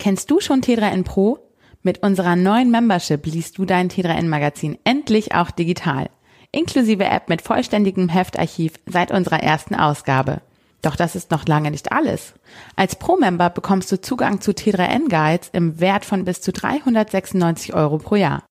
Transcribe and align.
Kennst 0.00 0.30
du 0.30 0.40
schon 0.40 0.62
T3N 0.62 1.04
Pro? 1.04 1.38
Mit 1.82 2.02
unserer 2.02 2.34
neuen 2.34 2.70
Membership 2.70 3.26
liest 3.26 3.58
du 3.58 3.66
dein 3.66 3.90
T3N 3.90 4.28
Magazin 4.28 4.78
endlich 4.82 5.34
auch 5.34 5.50
digital. 5.50 6.08
Inklusive 6.52 7.04
App 7.04 7.28
mit 7.28 7.42
vollständigem 7.42 8.08
Heftarchiv 8.08 8.72
seit 8.86 9.10
unserer 9.12 9.42
ersten 9.42 9.74
Ausgabe. 9.74 10.40
Doch 10.80 10.96
das 10.96 11.16
ist 11.16 11.30
noch 11.30 11.46
lange 11.46 11.70
nicht 11.70 11.92
alles. 11.92 12.32
Als 12.76 12.96
Pro-Member 12.96 13.50
bekommst 13.50 13.92
du 13.92 14.00
Zugang 14.00 14.40
zu 14.40 14.52
T3N 14.52 15.10
Guides 15.10 15.50
im 15.52 15.80
Wert 15.80 16.06
von 16.06 16.24
bis 16.24 16.40
zu 16.40 16.50
396 16.50 17.74
Euro 17.74 17.98
pro 17.98 18.16
Jahr. 18.16 18.44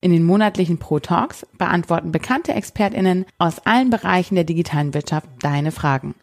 In 0.00 0.10
den 0.10 0.24
monatlichen 0.24 0.78
Pro 0.78 1.00
Talks 1.00 1.46
beantworten 1.58 2.12
bekannte 2.12 2.54
ExpertInnen 2.54 3.26
aus 3.36 3.58
allen 3.66 3.90
Bereichen 3.90 4.36
der 4.36 4.44
digitalen 4.44 4.94
Wirtschaft 4.94 5.28
deine 5.42 5.70
Fragen. 5.70 6.14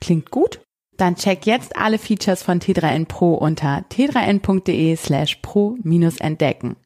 Klingt 0.00 0.30
gut? 0.30 0.60
Dann 1.00 1.16
check 1.16 1.46
jetzt 1.46 1.76
alle 1.76 1.96
Features 1.96 2.42
von 2.42 2.60
T3N 2.60 3.06
Pro 3.06 3.32
unter 3.32 3.86
t3n.de 3.90 4.96
slash 4.96 5.36
pro-entdecken. 5.36 6.76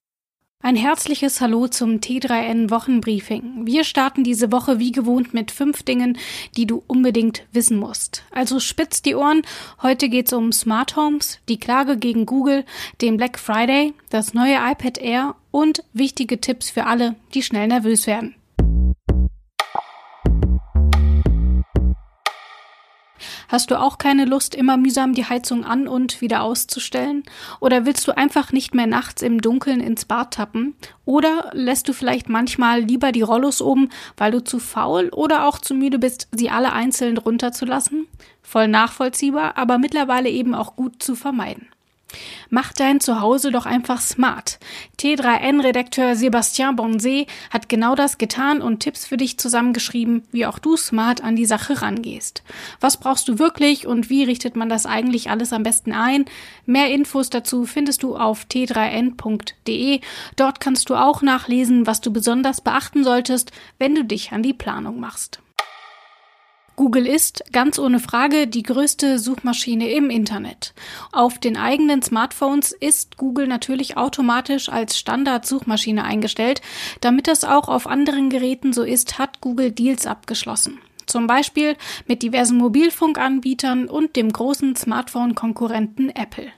Ein 0.63 0.77
herzliches 0.77 1.41
Hallo 1.41 1.67
zum 1.67 1.97
T3N 1.97 2.71
Wochenbriefing. 2.71 3.67
Wir 3.67 3.83
starten 3.83 4.23
diese 4.23 4.53
Woche 4.53 4.79
wie 4.79 4.93
gewohnt 4.93 5.35
mit 5.35 5.51
fünf 5.51 5.83
Dingen, 5.83 6.17
die 6.57 6.65
du 6.65 6.85
unbedingt 6.87 7.45
wissen 7.51 7.77
musst. 7.77 8.23
Also 8.31 8.61
spitz 8.61 9.03
die 9.03 9.17
Ohren. 9.17 9.43
Heute 9.83 10.09
geht's 10.09 10.33
um 10.33 10.53
Smart 10.53 10.95
Homes, 10.95 11.41
die 11.49 11.59
Klage 11.59 11.97
gegen 11.97 12.25
Google, 12.25 12.65
den 13.03 13.17
Black 13.17 13.37
Friday, 13.37 13.95
das 14.11 14.33
neue 14.33 14.55
iPad 14.55 14.97
Air 14.99 15.35
und 15.51 15.83
wichtige 15.93 16.41
Tipps 16.41 16.71
für 16.71 16.87
alle, 16.87 17.17
die 17.35 17.43
schnell 17.43 17.67
nervös 17.67 18.07
werden. 18.07 18.37
Hast 23.55 23.71
du 23.71 23.81
auch 23.81 23.99
keine 23.99 24.25
Lust, 24.25 24.57
immer 24.57 24.77
mühsam 24.77 25.15
die 25.15 25.27
Heizung 25.27 25.65
an 25.65 25.87
und 25.87 26.21
wieder 26.21 26.43
auszustellen? 26.43 27.23
Oder 27.61 27.87
willst 27.87 28.09
du 28.09 28.17
einfach 28.17 28.51
nicht 28.51 28.75
mehr 28.75 28.89
nachts 28.89 29.23
im 29.23 29.41
Dunkeln 29.41 29.79
ins 29.79 30.07
Bad 30.07 30.33
tappen? 30.33 30.75
Oder 31.05 31.51
lässt 31.53 31.89
du 31.89 31.93
vielleicht 31.93 32.29
manchmal 32.29 32.81
lieber 32.81 33.13
die 33.13 33.23
Rollos 33.23 33.63
oben, 33.63 33.91
weil 34.17 34.33
du 34.33 34.43
zu 34.43 34.59
faul 34.59 35.09
oder 35.11 35.47
auch 35.47 35.59
zu 35.59 35.73
müde 35.73 36.01
bist, 36.01 36.27
sie 36.33 36.51
alle 36.51 36.73
einzeln 36.73 37.17
runterzulassen? 37.17 38.09
Voll 38.43 38.67
nachvollziehbar, 38.67 39.57
aber 39.57 39.79
mittlerweile 39.79 40.31
eben 40.31 40.57
auch 40.57 40.75
gut 40.75 41.01
zu 41.01 41.15
vermeiden. 41.15 41.69
Mach 42.51 42.73
dein 42.73 43.01
Zuhause 43.01 43.51
doch 43.51 43.67
einfach 43.67 44.01
smart. 44.01 44.59
T3N-Redakteur 44.99 46.17
Sebastien 46.17 46.77
Bonset 46.77 47.27
hat 47.51 47.69
genau 47.69 47.95
das 47.95 48.19
getan 48.19 48.61
und 48.63 48.81
Tipps 48.81 49.07
für 49.07 49.17
dich 49.17 49.39
zusammengeschrieben, 49.39 50.23
wie 50.33 50.47
auch 50.47 50.59
du 50.59 50.77
smart 50.77 51.23
an 51.23 51.37
die 51.37 51.47
Sache 51.47 51.83
rangehst. 51.83 52.43
Was 52.81 52.97
brauchst 52.97 53.29
du 53.29 53.39
wirklich 53.39 53.87
und 53.87 54.11
wie 54.11 54.25
richtet 54.25 54.57
man 54.57 54.69
das 54.69 54.87
eigentlich 54.87 55.31
alles 55.31 55.53
am 55.53 55.63
besten 55.63 55.93
ein? 55.93 56.25
Mehr 56.67 56.91
Infos 56.91 57.31
dazu 57.31 57.67
findest 57.67 58.03
du 58.03 58.17
auf 58.17 58.47
t3n.de. 58.51 60.01
Dort 60.37 60.61
kannst 60.61 60.91
du 60.91 60.95
auch 60.95 61.23
nachlesen, 61.23 61.87
was 61.87 62.01
du 62.01 62.13
besonders 62.13 62.61
beachten 62.61 63.05
solltest, 63.05 63.53
wenn 63.79 63.95
du 63.95 64.05
dich 64.05 64.33
an 64.33 64.43
die 64.43 64.55
Planung 64.55 65.01
machst. 65.01 65.41
Google 66.77 67.07
ist 67.07 67.45
ganz 67.53 67.79
ohne 67.79 68.01
Frage 68.01 68.49
die 68.49 68.65
größte 68.65 69.21
Suchmaschine 69.21 69.91
im 69.91 70.11
Internet. 70.11 70.75
Auf 71.13 71.39
den 71.39 71.57
eigenen 71.57 72.03
Smartphones 72.03 72.73
ist 72.73 73.17
Google 73.17 73.47
natürlich 73.47 73.97
automatisch 73.97 74.69
als 74.69 74.99
Standard-Suchmaschine 74.99 76.03
eingestellt. 76.03 76.63
Damit 77.01 77.29
das 77.29 77.45
auch 77.45 77.69
auf 77.69 77.87
anderen 77.87 78.29
Geräten 78.29 78.73
so 78.73 78.83
ist, 78.83 79.19
hat 79.19 79.41
Google 79.41 79.71
Deals 79.71 80.07
abgeschlossen. 80.07 80.81
Zum 81.07 81.29
Beispiel 81.29 81.77
mit 82.07 82.23
diversen 82.23 82.57
Mobilfunkanbietern 82.59 83.89
und 83.89 84.17
dem 84.17 84.33
großen 84.33 84.75
Smartphone-Konkurrenten 84.75 86.11
Apple. 86.11 86.49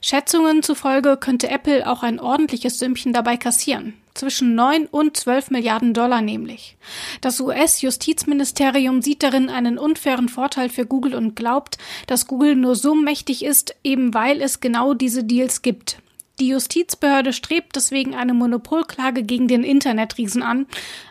Schätzungen 0.00 0.62
zufolge 0.62 1.16
könnte 1.16 1.48
Apple 1.50 1.90
auch 1.90 2.04
ein 2.04 2.20
ordentliches 2.20 2.78
Sümmchen 2.78 3.12
dabei 3.12 3.36
kassieren. 3.36 3.94
Zwischen 4.14 4.54
9 4.54 4.86
und 4.86 5.16
12 5.16 5.50
Milliarden 5.50 5.92
Dollar 5.92 6.22
nämlich. 6.22 6.76
Das 7.20 7.40
US-Justizministerium 7.40 9.02
sieht 9.02 9.24
darin 9.24 9.50
einen 9.50 9.76
unfairen 9.76 10.28
Vorteil 10.28 10.68
für 10.68 10.86
Google 10.86 11.16
und 11.16 11.34
glaubt, 11.34 11.78
dass 12.06 12.28
Google 12.28 12.54
nur 12.54 12.76
so 12.76 12.94
mächtig 12.94 13.44
ist, 13.44 13.74
eben 13.82 14.14
weil 14.14 14.40
es 14.40 14.60
genau 14.60 14.94
diese 14.94 15.24
Deals 15.24 15.62
gibt. 15.62 15.98
Die 16.40 16.48
Justizbehörde 16.48 17.32
strebt 17.32 17.76
deswegen 17.76 18.14
eine 18.14 18.34
Monopolklage 18.34 19.22
gegen 19.22 19.46
den 19.46 19.62
Internetriesen 19.62 20.42
an. 20.42 20.66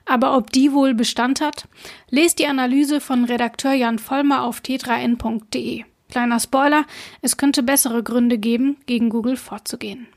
Aber 0.06 0.35
ob 0.35 0.52
die 0.52 0.74
wohl 0.74 0.94
Bestand 0.94 1.40
hat? 1.40 1.68
Lest 2.09 2.40
die 2.40 2.47
Analyse 2.47 3.00
von 3.00 3.24
Redakteur 3.25 3.74
Jan 3.74 4.00
Vollmer 4.00 4.44
auf 4.44 4.59
t3n.de. 4.59 5.84
Kleiner 6.09 6.40
Spoiler, 6.40 6.85
es 7.22 7.38
könnte 7.38 7.64
bessere 7.64 8.03
Gründe 8.03 8.38
geben, 8.38 8.78
gegen 8.85 9.09
Google 9.09 9.38
vorzugehen. 9.38 10.08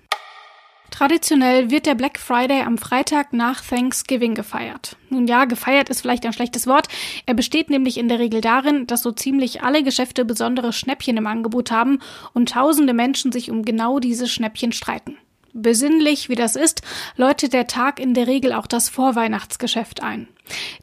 Traditionell 0.97 1.71
wird 1.71 1.85
der 1.85 1.95
Black 1.95 2.19
Friday 2.19 2.63
am 2.63 2.79
Freitag 2.79 3.35
nach 3.35 3.61
Thanksgiving 3.61 4.35
gefeiert. 4.35 4.97
Nun 5.11 5.27
ja, 5.27 5.45
gefeiert 5.45 5.91
ist 5.91 6.01
vielleicht 6.01 6.25
ein 6.25 6.33
schlechtes 6.33 6.67
Wort. 6.67 6.89
Er 7.27 7.35
besteht 7.35 7.69
nämlich 7.69 7.99
in 7.99 8.09
der 8.09 8.19
Regel 8.19 8.41
darin, 8.41 8.87
dass 8.87 9.03
so 9.03 9.13
ziemlich 9.13 9.63
alle 9.63 9.83
Geschäfte 9.83 10.25
besondere 10.25 10.73
Schnäppchen 10.73 11.19
im 11.19 11.27
Angebot 11.27 11.71
haben 11.71 11.99
und 12.33 12.49
tausende 12.49 12.95
Menschen 12.95 13.31
sich 13.31 13.51
um 13.51 13.63
genau 13.63 13.99
diese 13.99 14.27
Schnäppchen 14.27 14.73
streiten. 14.73 15.19
Besinnlich 15.53 16.31
wie 16.31 16.35
das 16.35 16.57
ist, 16.57 16.81
läutet 17.15 17.53
der 17.53 17.67
Tag 17.67 18.01
in 18.01 18.15
der 18.15 18.27
Regel 18.27 18.55
auch 18.55 18.67
das 18.67 18.89
Vorweihnachtsgeschäft 18.89 20.03
ein. 20.03 20.29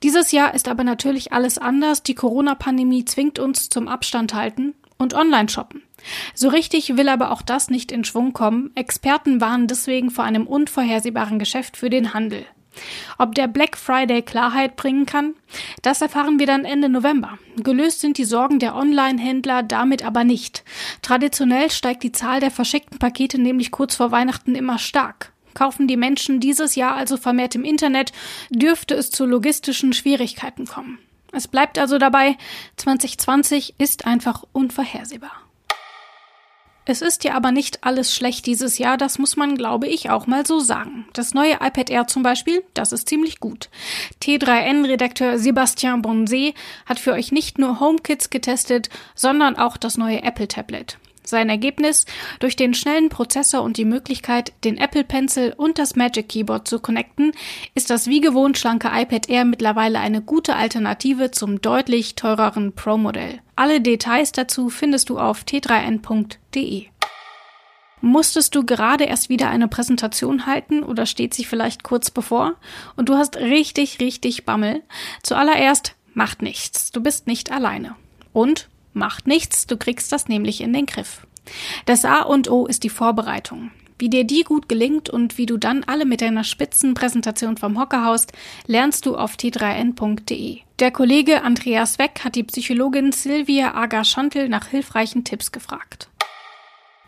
Dieses 0.03 0.31
Jahr 0.31 0.53
ist 0.53 0.67
aber 0.67 0.83
natürlich 0.83 1.33
alles 1.33 1.57
anders. 1.57 2.03
Die 2.03 2.13
Corona-Pandemie 2.13 3.05
zwingt 3.05 3.39
uns 3.39 3.67
zum 3.69 3.87
Abstand 3.87 4.35
halten 4.35 4.75
und 4.99 5.15
Online-Shoppen. 5.15 5.81
So 6.33 6.49
richtig 6.49 6.97
will 6.97 7.09
aber 7.09 7.31
auch 7.31 7.41
das 7.41 7.69
nicht 7.69 7.91
in 7.91 8.03
Schwung 8.03 8.33
kommen. 8.33 8.71
Experten 8.75 9.41
warnen 9.41 9.67
deswegen 9.67 10.11
vor 10.11 10.23
einem 10.23 10.47
unvorhersehbaren 10.47 11.39
Geschäft 11.39 11.77
für 11.77 11.89
den 11.89 12.13
Handel. 12.13 12.45
Ob 13.17 13.35
der 13.35 13.47
Black 13.47 13.77
Friday 13.77 14.21
Klarheit 14.21 14.75
bringen 14.75 15.05
kann, 15.05 15.35
das 15.81 16.01
erfahren 16.01 16.39
wir 16.39 16.47
dann 16.47 16.65
Ende 16.65 16.89
November. 16.89 17.37
Gelöst 17.57 18.01
sind 18.01 18.17
die 18.17 18.25
Sorgen 18.25 18.59
der 18.59 18.75
Online-Händler 18.75 19.63
damit 19.63 20.03
aber 20.03 20.23
nicht. 20.23 20.63
Traditionell 21.01 21.69
steigt 21.69 22.03
die 22.03 22.11
Zahl 22.11 22.39
der 22.39 22.51
verschickten 22.51 22.99
Pakete 22.99 23.39
nämlich 23.39 23.71
kurz 23.71 23.95
vor 23.95 24.11
Weihnachten 24.11 24.55
immer 24.55 24.79
stark. 24.79 25.31
Kaufen 25.53 25.87
die 25.87 25.97
Menschen 25.97 26.39
dieses 26.39 26.75
Jahr 26.75 26.95
also 26.95 27.15
vermehrt 27.17 27.53
im 27.53 27.63
Internet, 27.63 28.11
dürfte 28.49 28.95
es 28.95 29.11
zu 29.11 29.25
logistischen 29.25 29.93
Schwierigkeiten 29.93 30.65
kommen. 30.65 30.97
Es 31.31 31.47
bleibt 31.47 31.77
also 31.77 31.97
dabei, 31.97 32.37
2020 32.77 33.75
ist 33.77 34.05
einfach 34.05 34.43
unvorhersehbar. 34.51 35.42
Es 36.85 37.01
ist 37.01 37.23
ja 37.23 37.35
aber 37.35 37.51
nicht 37.51 37.83
alles 37.83 38.13
schlecht 38.13 38.45
dieses 38.45 38.77
Jahr, 38.77 38.97
das 38.97 39.17
muss 39.17 39.37
man, 39.37 39.55
glaube 39.55 39.87
ich, 39.87 40.09
auch 40.09 40.27
mal 40.27 40.45
so 40.45 40.59
sagen. 40.59 41.05
Das 41.13 41.33
neue 41.33 41.53
iPad 41.53 41.89
Air 41.89 42.07
zum 42.07 42.23
Beispiel, 42.23 42.63
das 42.73 42.91
ist 42.91 43.07
ziemlich 43.07 43.39
gut. 43.39 43.69
T3N-Redakteur 44.21 45.39
Sebastien 45.39 46.01
Bonset 46.01 46.55
hat 46.85 46.99
für 46.99 47.13
euch 47.13 47.31
nicht 47.31 47.57
nur 47.57 47.79
HomeKits 47.79 48.29
getestet, 48.29 48.89
sondern 49.15 49.55
auch 49.55 49.77
das 49.77 49.97
neue 49.97 50.23
Apple 50.23 50.49
Tablet. 50.49 50.97
Sein 51.25 51.49
Ergebnis? 51.49 52.05
Durch 52.39 52.55
den 52.55 52.73
schnellen 52.73 53.09
Prozessor 53.09 53.63
und 53.63 53.77
die 53.77 53.85
Möglichkeit, 53.85 54.53
den 54.63 54.77
Apple 54.77 55.03
Pencil 55.03 55.53
und 55.55 55.79
das 55.79 55.95
Magic 55.95 56.29
Keyboard 56.29 56.67
zu 56.67 56.79
connecten, 56.79 57.31
ist 57.75 57.89
das 57.89 58.07
wie 58.07 58.21
gewohnt 58.21 58.57
schlanke 58.57 58.89
iPad 58.93 59.29
Air 59.29 59.45
mittlerweile 59.45 59.99
eine 59.99 60.21
gute 60.21 60.55
Alternative 60.55 61.31
zum 61.31 61.61
deutlich 61.61 62.15
teureren 62.15 62.73
Pro-Modell. 62.73 63.39
Alle 63.55 63.81
Details 63.81 64.31
dazu 64.31 64.69
findest 64.69 65.09
du 65.09 65.19
auf 65.19 65.43
t3n.de. 65.43 66.87
Musstest 68.01 68.53
du 68.53 68.65
gerade 68.65 69.05
erst 69.05 69.29
wieder 69.29 69.49
eine 69.49 69.69
Präsentation 69.69 70.45
halten 70.45 70.83
oder 70.83 71.05
steht 71.05 71.33
sie 71.33 71.45
vielleicht 71.45 71.83
kurz 71.83 72.11
bevor 72.11 72.55
und 72.97 73.07
du 73.07 73.15
hast 73.15 73.37
richtig, 73.37 74.01
richtig 74.01 74.43
Bammel? 74.43 74.83
Zuallererst 75.23 75.95
macht 76.13 76.41
nichts. 76.41 76.91
Du 76.91 77.01
bist 77.01 77.27
nicht 77.27 77.49
alleine. 77.49 77.95
Und 78.33 78.67
Macht 78.93 79.27
nichts, 79.27 79.67
du 79.67 79.77
kriegst 79.77 80.11
das 80.11 80.27
nämlich 80.27 80.61
in 80.61 80.73
den 80.73 80.85
Griff. 80.85 81.25
Das 81.85 82.05
A 82.05 82.21
und 82.21 82.49
O 82.49 82.65
ist 82.65 82.83
die 82.83 82.89
Vorbereitung. 82.89 83.71
Wie 83.99 84.09
dir 84.09 84.23
die 84.23 84.43
gut 84.43 84.67
gelingt 84.67 85.09
und 85.09 85.37
wie 85.37 85.45
du 85.45 85.57
dann 85.57 85.83
alle 85.83 86.05
mit 86.05 86.21
deiner 86.21 86.43
Spitzenpräsentation 86.43 87.57
vom 87.57 87.79
Hocker 87.79 88.05
haust, 88.05 88.33
lernst 88.67 89.05
du 89.05 89.15
auf 89.15 89.35
t3n.de. 89.35 90.59
Der 90.79 90.91
Kollege 90.91 91.43
Andreas 91.43 91.99
Weck 91.99 92.21
hat 92.23 92.35
die 92.35 92.43
Psychologin 92.43 93.11
Silvia 93.11 93.75
Aga-Schontel 93.75 94.49
nach 94.49 94.67
hilfreichen 94.67 95.23
Tipps 95.23 95.51
gefragt. 95.51 96.09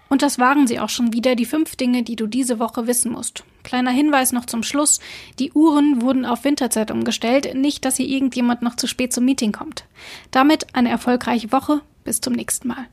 Und 0.10 0.22
das 0.22 0.40
waren 0.40 0.68
sie 0.68 0.80
auch 0.80 0.90
schon 0.90 1.14
wieder, 1.14 1.36
die 1.36 1.46
fünf 1.46 1.76
Dinge, 1.76 2.04
die 2.04 2.16
du 2.16 2.28
diese 2.28 2.60
Woche 2.60 2.88
wissen 2.88 3.12
musst. 3.12 3.44
Kleiner 3.66 3.92
Hinweis 3.92 4.32
noch 4.32 4.46
zum 4.46 4.64
Schluss. 4.64 5.00
Die 5.40 5.52
Uhren 5.52 6.02
wurden 6.02 6.24
auf 6.24 6.44
Winterzeit 6.46 6.92
umgestellt. 6.92 7.56
Nicht, 7.56 7.84
dass 7.84 7.98
hier 7.98 8.08
irgendjemand 8.08 8.62
noch 8.62 8.76
zu 8.76 8.88
spät 8.88 9.12
zum 9.12 9.26
Meeting 9.26 9.52
kommt. 9.52 9.86
Damit 10.32 10.68
eine 10.74 10.90
erfolgreiche 10.90 11.52
Woche. 11.52 11.82
Bis 12.04 12.22
zum 12.22 12.34
nächsten 12.34 12.68
Mal. 12.68 12.86